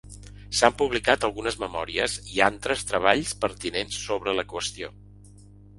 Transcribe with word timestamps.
S'han 0.59 0.73
publicat 0.79 1.27
algunes 1.27 1.59
memòries 1.65 2.15
i 2.37 2.41
antres 2.49 2.89
treballs 2.93 3.35
pertinents 3.45 4.03
sobre 4.09 4.39
la 4.41 4.49
qüestió. 4.57 4.93